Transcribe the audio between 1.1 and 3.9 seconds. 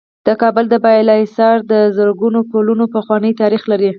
حصار د زرو کلونو پخوانی تاریخ لري